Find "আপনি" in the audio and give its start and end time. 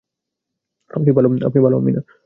0.91-1.09